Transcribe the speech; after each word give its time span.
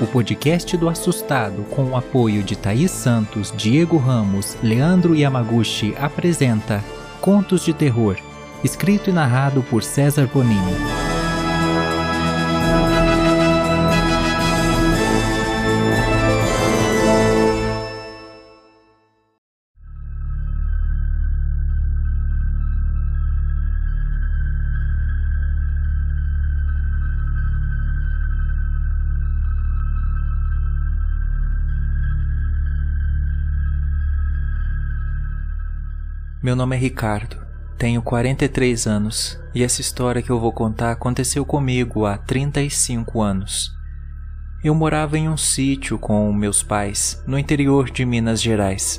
O 0.00 0.06
podcast 0.06 0.76
do 0.76 0.88
Assustado, 0.88 1.64
com 1.70 1.86
o 1.86 1.96
apoio 1.96 2.44
de 2.44 2.56
Thaís 2.56 2.92
Santos, 2.92 3.52
Diego 3.56 3.96
Ramos, 3.96 4.56
Leandro 4.62 5.16
Yamaguchi, 5.16 5.92
apresenta 5.98 6.84
Contos 7.20 7.64
de 7.64 7.72
Terror, 7.72 8.16
escrito 8.62 9.10
e 9.10 9.12
narrado 9.12 9.60
por 9.60 9.82
César 9.82 10.28
Bonini. 10.32 11.07
Meu 36.48 36.56
nome 36.56 36.76
é 36.76 36.78
Ricardo, 36.78 37.36
tenho 37.76 38.00
43 38.00 38.86
anos 38.86 39.38
e 39.54 39.62
essa 39.62 39.82
história 39.82 40.22
que 40.22 40.30
eu 40.30 40.40
vou 40.40 40.50
contar 40.50 40.92
aconteceu 40.92 41.44
comigo 41.44 42.06
há 42.06 42.16
35 42.16 43.20
anos. 43.20 43.70
Eu 44.64 44.74
morava 44.74 45.18
em 45.18 45.28
um 45.28 45.36
sítio 45.36 45.98
com 45.98 46.32
meus 46.32 46.62
pais 46.62 47.22
no 47.26 47.38
interior 47.38 47.90
de 47.90 48.02
Minas 48.06 48.40
Gerais. 48.40 48.98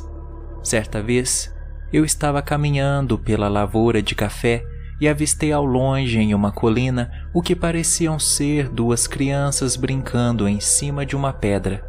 Certa 0.62 1.02
vez, 1.02 1.52
eu 1.92 2.06
estava 2.06 2.40
caminhando 2.40 3.18
pela 3.18 3.48
lavoura 3.48 4.00
de 4.00 4.14
café 4.14 4.64
e 5.02 5.08
avistei 5.08 5.52
ao 5.52 5.66
longe 5.66 6.20
em 6.20 6.36
uma 6.36 6.52
colina 6.52 7.10
o 7.34 7.42
que 7.42 7.56
pareciam 7.56 8.20
ser 8.20 8.70
duas 8.70 9.08
crianças 9.08 9.76
brincando 9.76 10.48
em 10.48 10.60
cima 10.60 11.04
de 11.04 11.16
uma 11.16 11.34
pedra. 11.34 11.84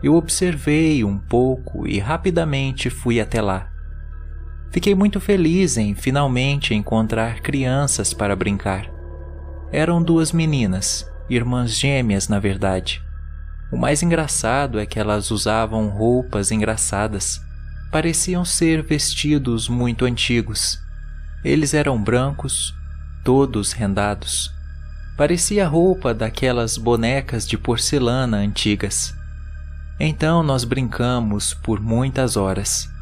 Eu 0.00 0.14
observei 0.14 1.02
um 1.02 1.18
pouco 1.18 1.84
e 1.84 1.98
rapidamente 1.98 2.88
fui 2.90 3.20
até 3.20 3.42
lá. 3.42 3.73
Fiquei 4.74 4.92
muito 4.92 5.20
feliz 5.20 5.76
em 5.76 5.94
finalmente 5.94 6.74
encontrar 6.74 7.38
crianças 7.38 8.12
para 8.12 8.34
brincar. 8.34 8.90
Eram 9.70 10.02
duas 10.02 10.32
meninas, 10.32 11.08
irmãs 11.30 11.78
gêmeas, 11.78 12.26
na 12.26 12.40
verdade. 12.40 13.00
O 13.70 13.76
mais 13.76 14.02
engraçado 14.02 14.80
é 14.80 14.84
que 14.84 14.98
elas 14.98 15.30
usavam 15.30 15.90
roupas 15.90 16.50
engraçadas. 16.50 17.40
Pareciam 17.92 18.44
ser 18.44 18.82
vestidos 18.82 19.68
muito 19.68 20.04
antigos. 20.04 20.76
Eles 21.44 21.72
eram 21.72 21.96
brancos, 21.96 22.74
todos 23.22 23.70
rendados. 23.70 24.52
Parecia 25.16 25.66
a 25.66 25.68
roupa 25.68 26.12
daquelas 26.12 26.76
bonecas 26.76 27.46
de 27.46 27.56
porcelana 27.56 28.38
antigas. 28.38 29.14
Então 30.00 30.42
nós 30.42 30.64
brincamos 30.64 31.54
por 31.54 31.80
muitas 31.80 32.36
horas. 32.36 32.92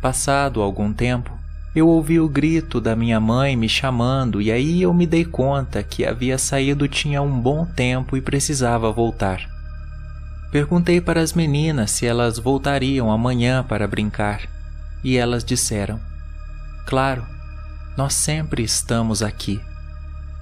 Passado 0.00 0.62
algum 0.62 0.92
tempo, 0.92 1.36
eu 1.74 1.88
ouvi 1.88 2.20
o 2.20 2.28
grito 2.28 2.80
da 2.80 2.94
minha 2.94 3.20
mãe 3.20 3.56
me 3.56 3.68
chamando 3.68 4.40
e 4.40 4.50
aí 4.50 4.80
eu 4.82 4.94
me 4.94 5.06
dei 5.06 5.24
conta 5.24 5.82
que 5.82 6.04
havia 6.04 6.38
saído 6.38 6.86
tinha 6.86 7.20
um 7.20 7.40
bom 7.40 7.66
tempo 7.66 8.16
e 8.16 8.20
precisava 8.20 8.92
voltar. 8.92 9.40
Perguntei 10.50 11.00
para 11.00 11.20
as 11.20 11.32
meninas 11.32 11.90
se 11.90 12.06
elas 12.06 12.38
voltariam 12.38 13.10
amanhã 13.10 13.62
para 13.62 13.86
brincar 13.86 14.42
e 15.04 15.16
elas 15.16 15.44
disseram: 15.44 16.00
Claro, 16.86 17.26
nós 17.96 18.14
sempre 18.14 18.62
estamos 18.62 19.22
aqui. 19.22 19.60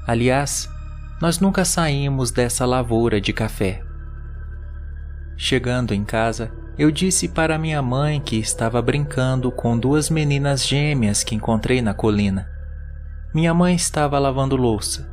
Aliás, 0.07 0.71
nós 1.21 1.41
nunca 1.41 1.65
saímos 1.65 2.31
dessa 2.31 2.65
lavoura 2.65 3.21
de 3.21 3.33
café. 3.33 3.83
Chegando 5.37 5.93
em 5.93 6.05
casa, 6.05 6.53
eu 6.79 6.91
disse 6.91 7.29
para 7.29 7.59
minha 7.59 7.81
mãe 7.81 8.21
que 8.21 8.37
estava 8.37 8.83
brincando 8.83 9.51
com 9.51 9.79
duas 9.79 10.11
meninas 10.11 10.67
gêmeas 10.67 11.25
que 11.25 11.35
encontrei 11.35 11.81
na 11.81 11.95
colina. 11.95 12.51
Minha 13.33 13.55
mãe 13.55 13.75
estava 13.75 14.19
lavando 14.19 14.57
louça. 14.57 15.11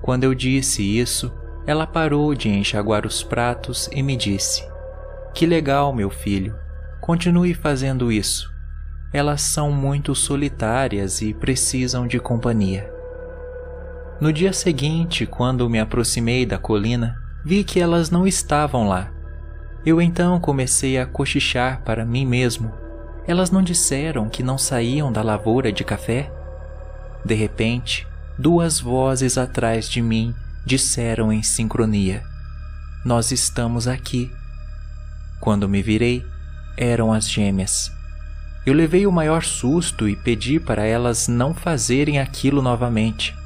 Quando 0.00 0.24
eu 0.24 0.34
disse 0.34 0.82
isso, 0.82 1.32
ela 1.66 1.86
parou 1.86 2.34
de 2.34 2.48
enxaguar 2.48 3.06
os 3.06 3.22
pratos 3.22 3.88
e 3.92 4.02
me 4.02 4.16
disse: 4.16 4.66
Que 5.34 5.46
legal, 5.46 5.94
meu 5.94 6.08
filho. 6.10 6.54
Continue 7.00 7.52
fazendo 7.52 8.10
isso. 8.10 8.50
Elas 9.12 9.42
são 9.42 9.70
muito 9.70 10.14
solitárias 10.14 11.20
e 11.20 11.34
precisam 11.34 12.06
de 12.06 12.18
companhia. 12.18 12.90
No 14.20 14.32
dia 14.32 14.52
seguinte, 14.52 15.26
quando 15.26 15.68
me 15.68 15.78
aproximei 15.78 16.46
da 16.46 16.58
colina, 16.58 17.16
vi 17.44 17.62
que 17.62 17.78
elas 17.78 18.10
não 18.10 18.26
estavam 18.26 18.88
lá. 18.88 19.13
Eu 19.86 20.00
então 20.00 20.40
comecei 20.40 20.98
a 20.98 21.04
cochichar 21.04 21.82
para 21.82 22.06
mim 22.06 22.24
mesmo. 22.24 22.72
Elas 23.26 23.50
não 23.50 23.62
disseram 23.62 24.30
que 24.30 24.42
não 24.42 24.56
saíam 24.56 25.12
da 25.12 25.22
lavoura 25.22 25.70
de 25.70 25.84
café? 25.84 26.30
De 27.22 27.34
repente, 27.34 28.06
duas 28.38 28.80
vozes 28.80 29.36
atrás 29.36 29.88
de 29.88 30.00
mim 30.00 30.34
disseram 30.64 31.30
em 31.30 31.42
sincronia: 31.42 32.22
Nós 33.04 33.30
estamos 33.30 33.86
aqui. 33.86 34.32
Quando 35.38 35.68
me 35.68 35.82
virei, 35.82 36.24
eram 36.78 37.12
as 37.12 37.28
gêmeas. 37.28 37.92
Eu 38.64 38.72
levei 38.72 39.06
o 39.06 39.12
maior 39.12 39.42
susto 39.44 40.08
e 40.08 40.16
pedi 40.16 40.58
para 40.58 40.86
elas 40.86 41.28
não 41.28 41.52
fazerem 41.52 42.18
aquilo 42.18 42.62
novamente. 42.62 43.36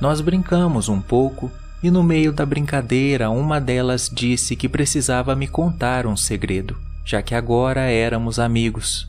Nós 0.00 0.20
brincamos 0.20 0.88
um 0.88 1.00
pouco 1.00 1.50
e 1.84 1.90
no 1.90 2.02
meio 2.02 2.32
da 2.32 2.46
brincadeira 2.46 3.28
uma 3.28 3.60
delas 3.60 4.08
disse 4.08 4.56
que 4.56 4.70
precisava 4.70 5.36
me 5.36 5.46
contar 5.46 6.06
um 6.06 6.16
segredo, 6.16 6.74
já 7.04 7.20
que 7.20 7.34
agora 7.34 7.82
éramos 7.82 8.38
amigos. 8.38 9.06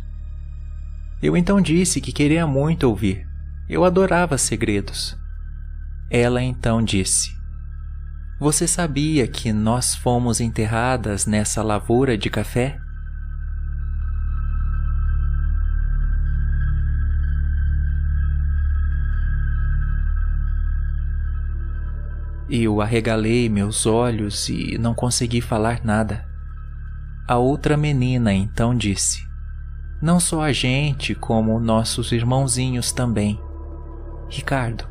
Eu 1.23 1.37
então 1.37 1.61
disse 1.61 2.01
que 2.01 2.11
queria 2.11 2.45
muito 2.45 2.83
ouvir. 2.83 3.25
Eu 3.69 3.85
adorava 3.85 4.37
segredos. 4.37 5.17
Ela 6.11 6.43
então 6.43 6.83
disse: 6.83 7.29
Você 8.41 8.67
sabia 8.67 9.25
que 9.25 9.53
nós 9.53 9.95
fomos 9.95 10.41
enterradas 10.41 11.25
nessa 11.25 11.63
lavoura 11.63 12.17
de 12.17 12.29
café? 12.29 12.77
Eu 22.49 22.79
arregalei 22.79 23.49
meus 23.49 23.85
olhos 23.85 24.49
e 24.49 24.77
não 24.77 24.93
consegui 24.93 25.41
falar 25.41 25.83
nada. 25.83 26.25
A 27.27 27.37
outra 27.37 27.75
menina 27.75 28.31
então 28.31 28.75
disse: 28.75 29.25
Não 29.99 30.19
só 30.19 30.43
a 30.43 30.51
gente, 30.51 31.15
como 31.15 31.59
nossos 31.59 32.11
irmãozinhos 32.11 32.91
também. 32.91 33.39
Ricardo, 34.29 34.87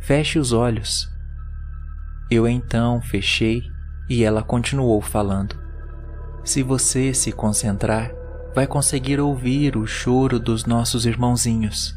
feche 0.00 0.38
os 0.38 0.52
olhos. 0.52 1.10
Eu 2.30 2.46
então 2.46 3.00
fechei 3.00 3.64
e 4.08 4.22
ela 4.22 4.42
continuou 4.42 5.00
falando. 5.00 5.56
Se 6.44 6.62
você 6.62 7.12
se 7.12 7.32
concentrar, 7.32 8.12
vai 8.54 8.66
conseguir 8.66 9.18
ouvir 9.18 9.76
o 9.76 9.86
choro 9.86 10.38
dos 10.38 10.64
nossos 10.64 11.04
irmãozinhos. 11.04 11.95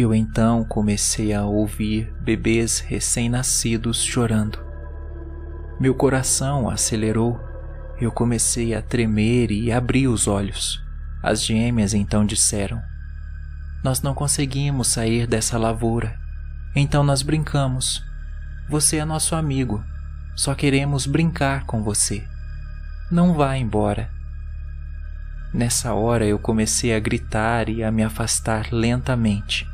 Eu 0.00 0.14
então 0.14 0.62
comecei 0.62 1.34
a 1.34 1.42
ouvir 1.42 2.14
bebês 2.20 2.78
recém-nascidos 2.78 4.00
chorando. 4.00 4.64
Meu 5.80 5.92
coração 5.92 6.70
acelerou, 6.70 7.40
eu 8.00 8.12
comecei 8.12 8.76
a 8.76 8.80
tremer 8.80 9.50
e 9.50 9.72
abri 9.72 10.06
os 10.06 10.28
olhos. 10.28 10.80
As 11.20 11.44
gêmeas 11.44 11.94
então 11.94 12.24
disseram: 12.24 12.80
Nós 13.82 14.00
não 14.00 14.14
conseguimos 14.14 14.86
sair 14.86 15.26
dessa 15.26 15.58
lavoura, 15.58 16.16
então 16.76 17.02
nós 17.02 17.20
brincamos. 17.20 18.00
Você 18.68 18.98
é 18.98 19.04
nosso 19.04 19.34
amigo, 19.34 19.82
só 20.36 20.54
queremos 20.54 21.06
brincar 21.06 21.66
com 21.66 21.82
você. 21.82 22.22
Não 23.10 23.34
vá 23.34 23.56
embora. 23.56 24.08
Nessa 25.52 25.92
hora 25.92 26.24
eu 26.24 26.38
comecei 26.38 26.94
a 26.94 27.00
gritar 27.00 27.68
e 27.68 27.82
a 27.82 27.90
me 27.90 28.04
afastar 28.04 28.68
lentamente. 28.70 29.67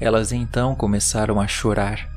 Elas 0.00 0.32
então 0.32 0.74
começaram 0.74 1.40
a 1.40 1.48
chorar. 1.48 2.08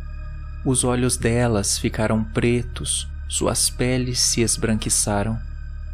Os 0.63 0.83
olhos 0.83 1.17
delas 1.17 1.77
ficaram 1.77 2.23
pretos, 2.23 3.07
suas 3.27 3.69
peles 3.69 4.19
se 4.19 4.41
esbranquiçaram, 4.41 5.39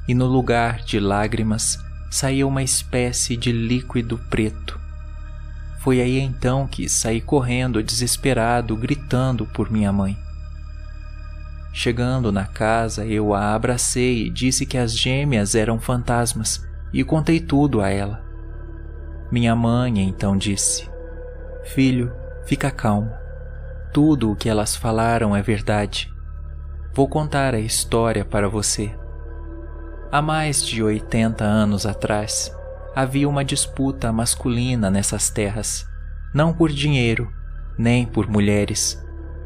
e 0.07 0.13
no 0.13 0.25
lugar 0.25 0.79
de 0.79 0.99
lágrimas 0.99 1.79
saía 2.09 2.45
uma 2.45 2.63
espécie 2.63 3.37
de 3.37 3.51
líquido 3.51 4.17
preto. 4.29 4.79
Foi 5.79 6.01
aí 6.01 6.19
então 6.19 6.67
que 6.67 6.89
saí 6.89 7.21
correndo 7.21 7.81
desesperado, 7.81 8.75
gritando 8.75 9.45
por 9.45 9.71
minha 9.71 9.93
mãe. 9.93 10.17
Chegando 11.71 12.31
na 12.31 12.45
casa, 12.45 13.05
eu 13.05 13.33
a 13.33 13.53
abracei 13.53 14.25
e 14.25 14.29
disse 14.29 14.65
que 14.65 14.77
as 14.77 14.97
gêmeas 14.97 15.55
eram 15.55 15.79
fantasmas 15.79 16.65
e 16.91 17.03
contei 17.03 17.39
tudo 17.39 17.81
a 17.81 17.89
ela. 17.89 18.21
Minha 19.31 19.55
mãe 19.55 19.99
então 19.99 20.35
disse: 20.35 20.89
Filho, 21.73 22.13
fica 22.45 22.71
calmo. 22.71 23.11
Tudo 23.93 24.31
o 24.31 24.35
que 24.35 24.49
elas 24.49 24.75
falaram 24.75 25.35
é 25.35 25.41
verdade. 25.41 26.11
vou 26.93 27.07
contar 27.07 27.53
a 27.53 27.59
história 27.59 28.25
para 28.25 28.47
você. 28.47 28.95
Há 30.11 30.21
mais 30.21 30.65
de 30.65 30.81
80 30.81 31.43
anos 31.43 31.85
atrás, 31.85 32.51
havia 32.95 33.27
uma 33.27 33.43
disputa 33.43 34.11
masculina 34.11 34.89
nessas 34.89 35.29
terras, 35.29 35.85
não 36.33 36.53
por 36.53 36.71
dinheiro, 36.71 37.31
nem 37.77 38.05
por 38.05 38.27
mulheres, 38.27 38.99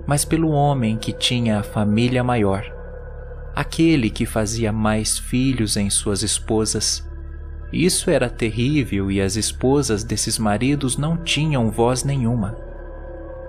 mas 0.06 0.24
pelo 0.24 0.52
homem 0.52 0.98
que 0.98 1.12
tinha 1.12 1.60
a 1.60 1.64
família 1.64 2.24
maior, 2.24 2.64
aquele 3.56 4.10
que 4.10 4.26
fazia 4.26 4.72
mais 4.72 5.18
filhos 5.18 5.76
em 5.76 5.90
suas 5.90 6.22
esposas. 6.22 7.06
Isso 7.72 8.10
era 8.10 8.30
terrível 8.30 9.12
e 9.12 9.22
as 9.22 9.36
esposas 9.36 10.04
desses 10.04 10.38
maridos 10.38 10.98
não 10.98 11.16
tinham 11.16 11.72
voz 11.72 12.04
nenhuma. 12.04 12.58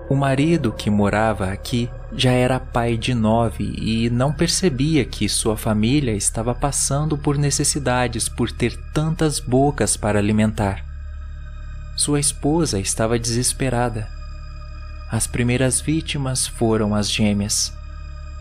O 0.09 0.15
marido 0.15 0.71
que 0.71 0.89
morava 0.89 1.51
aqui 1.51 1.89
já 2.15 2.31
era 2.31 2.59
pai 2.59 2.97
de 2.97 3.13
nove 3.13 3.73
e 3.77 4.09
não 4.09 4.31
percebia 4.31 5.03
que 5.05 5.27
sua 5.27 5.57
família 5.57 6.11
estava 6.11 6.53
passando 6.53 7.17
por 7.17 7.37
necessidades 7.37 8.29
por 8.29 8.51
ter 8.51 8.77
tantas 8.93 9.39
bocas 9.39 9.97
para 9.97 10.19
alimentar. 10.19 10.85
Sua 11.95 12.19
esposa 12.19 12.79
estava 12.79 13.17
desesperada 13.17 14.07
as 15.13 15.27
primeiras 15.27 15.79
vítimas 15.79 16.47
foram 16.47 16.95
as 16.95 17.07
gêmeas. 17.07 17.71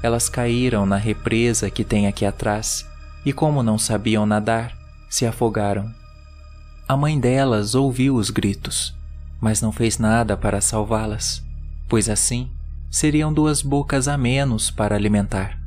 Elas 0.02 0.30
caíram 0.30 0.86
na 0.86 0.96
represa 0.96 1.68
que 1.68 1.84
tem 1.84 2.06
aqui 2.06 2.24
atrás 2.24 2.88
e, 3.26 3.30
como 3.30 3.62
não 3.62 3.76
sabiam 3.76 4.24
nadar, 4.24 4.72
se 5.12 5.26
afogaram. 5.26 5.94
A 6.88 6.96
mãe 6.96 7.20
delas 7.20 7.74
ouviu 7.74 8.16
os 8.16 8.30
gritos, 8.30 8.96
mas 9.38 9.60
não 9.60 9.70
fez 9.70 9.98
nada 9.98 10.38
para 10.38 10.58
salvá-las, 10.62 11.44
pois 11.86 12.08
assim 12.08 12.50
seriam 12.90 13.30
duas 13.30 13.60
bocas 13.60 14.08
a 14.08 14.16
menos 14.16 14.70
para 14.70 14.96
alimentar. 14.96 15.58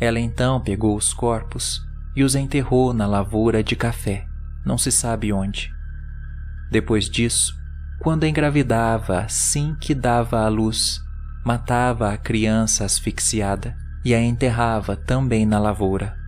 Ela 0.00 0.20
então 0.20 0.60
pegou 0.60 0.96
os 0.96 1.12
corpos 1.12 1.82
e 2.14 2.22
os 2.22 2.36
enterrou 2.36 2.94
na 2.94 3.04
lavoura 3.04 3.64
de 3.64 3.74
café, 3.74 4.24
não 4.64 4.78
se 4.78 4.92
sabe 4.92 5.32
onde. 5.32 5.72
Depois 6.70 7.10
disso, 7.10 7.52
quando 7.98 8.26
engravidava, 8.26 9.22
assim 9.22 9.74
que 9.80 9.92
dava 9.92 10.38
à 10.38 10.48
luz, 10.48 11.00
matava 11.44 12.12
a 12.12 12.16
criança 12.16 12.84
asfixiada 12.84 13.76
e 14.04 14.14
a 14.14 14.22
enterrava 14.22 14.94
também 14.94 15.44
na 15.44 15.58
lavoura. 15.58 16.23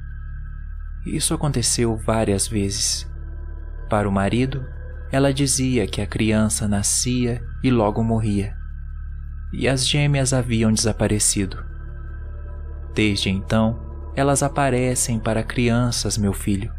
Isso 1.06 1.32
aconteceu 1.32 1.96
várias 1.96 2.48
vezes. 2.48 3.08
Para 3.88 4.08
o 4.08 4.12
marido, 4.12 4.66
ela 5.12 5.32
dizia 5.32 5.86
que 5.86 6.00
a 6.00 6.06
criança 6.06 6.66
nascia 6.66 7.40
e 7.62 7.70
logo 7.70 8.02
morria, 8.02 8.56
e 9.52 9.68
as 9.68 9.86
gêmeas 9.86 10.32
haviam 10.32 10.72
desaparecido. 10.72 11.64
Desde 12.92 13.30
então, 13.30 14.10
elas 14.16 14.42
aparecem 14.42 15.20
para 15.20 15.44
crianças, 15.44 16.18
meu 16.18 16.32
filho. 16.32 16.74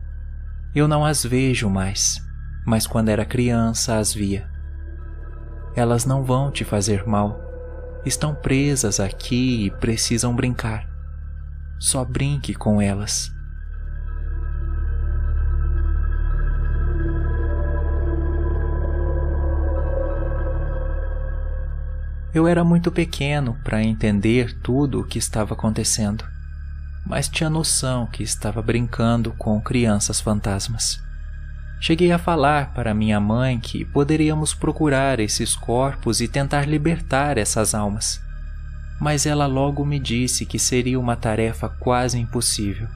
Eu 0.75 0.89
não 0.89 1.05
as 1.05 1.23
vejo 1.23 1.69
mais, 1.69 2.21
mas 2.65 2.85
quando 2.85 3.07
era 3.07 3.23
criança 3.23 3.97
as 3.97 4.13
via. 4.13 4.49
Elas 5.73 6.05
não 6.05 6.23
vão 6.25 6.51
te 6.51 6.65
fazer 6.65 7.07
mal. 7.07 7.39
Estão 8.05 8.35
presas 8.35 8.99
aqui 8.99 9.67
e 9.67 9.71
precisam 9.71 10.35
brincar. 10.35 10.85
Só 11.79 12.03
brinque 12.03 12.53
com 12.53 12.81
elas. 12.81 13.36
Eu 22.33 22.47
era 22.47 22.63
muito 22.63 22.91
pequeno 22.91 23.57
para 23.63 23.81
entender 23.81 24.53
tudo 24.61 24.99
o 24.99 25.03
que 25.03 25.17
estava 25.17 25.53
acontecendo, 25.53 26.25
mas 27.05 27.29
tinha 27.29 27.49
noção 27.49 28.05
que 28.05 28.21
estava 28.21 28.61
brincando 28.61 29.31
com 29.37 29.61
crianças 29.61 30.19
fantasmas. 30.19 31.01
Cheguei 31.79 32.11
a 32.11 32.17
falar 32.17 32.73
para 32.73 32.93
minha 32.93 33.19
mãe 33.19 33.59
que 33.59 33.85
poderíamos 33.85 34.53
procurar 34.53 35.19
esses 35.19 35.55
corpos 35.55 36.19
e 36.19 36.27
tentar 36.27 36.67
libertar 36.67 37.37
essas 37.37 37.73
almas. 37.73 38.19
Mas 38.99 39.25
ela 39.25 39.45
logo 39.45 39.85
me 39.85 39.99
disse 39.99 40.45
que 40.45 40.57
seria 40.59 40.99
uma 40.99 41.15
tarefa 41.15 41.69
quase 41.69 42.19
impossível, 42.19 42.87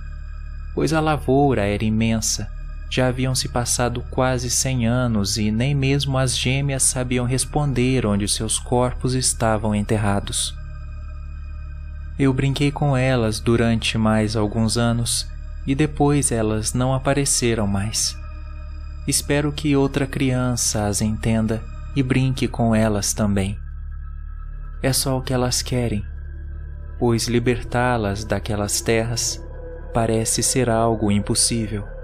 pois 0.73 0.93
a 0.93 0.99
lavoura 0.99 1.65
era 1.65 1.85
imensa. 1.85 2.51
Já 2.91 3.07
haviam 3.07 3.33
se 3.33 3.47
passado 3.47 4.03
quase 4.11 4.49
cem 4.49 4.85
anos 4.85 5.37
e 5.37 5.49
nem 5.49 5.73
mesmo 5.73 6.17
as 6.17 6.37
gêmeas 6.37 6.83
sabiam 6.83 7.25
responder 7.25 8.05
onde 8.05 8.27
seus 8.27 8.59
corpos 8.59 9.15
estavam 9.15 9.73
enterrados. 9.73 10.53
Eu 12.19 12.33
brinquei 12.33 12.69
com 12.69 12.97
elas 12.97 13.39
durante 13.39 13.97
mais 13.97 14.35
alguns 14.35 14.77
anos 14.77 15.25
e 15.65 15.73
depois 15.73 16.33
elas 16.33 16.73
não 16.73 16.93
apareceram 16.93 17.65
mais. 17.65 18.13
Espero 19.07 19.53
que 19.53 19.73
outra 19.73 20.05
criança 20.05 20.85
as 20.85 21.01
entenda 21.01 21.63
e 21.95 22.03
brinque 22.03 22.45
com 22.45 22.75
elas 22.75 23.13
também. 23.13 23.57
É 24.83 24.91
só 24.91 25.17
o 25.17 25.21
que 25.21 25.33
elas 25.33 25.61
querem, 25.61 26.05
pois 26.99 27.29
libertá-las 27.29 28.25
daquelas 28.25 28.81
terras 28.81 29.41
parece 29.93 30.43
ser 30.43 30.69
algo 30.69 31.09
impossível. 31.09 32.00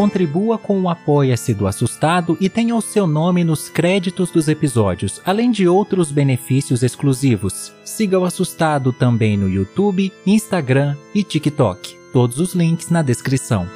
Contribua 0.00 0.56
com 0.56 0.80
o 0.80 0.88
Apoia-se 0.88 1.52
do 1.52 1.66
Assustado 1.66 2.34
e 2.40 2.48
tenha 2.48 2.74
o 2.74 2.80
seu 2.80 3.06
nome 3.06 3.44
nos 3.44 3.68
créditos 3.68 4.30
dos 4.30 4.48
episódios, 4.48 5.20
além 5.26 5.50
de 5.50 5.68
outros 5.68 6.10
benefícios 6.10 6.82
exclusivos. 6.82 7.70
Siga 7.84 8.18
o 8.18 8.24
Assustado 8.24 8.94
também 8.94 9.36
no 9.36 9.46
YouTube, 9.46 10.10
Instagram 10.26 10.96
e 11.14 11.22
TikTok. 11.22 11.98
Todos 12.14 12.40
os 12.40 12.54
links 12.54 12.88
na 12.88 13.02
descrição. 13.02 13.68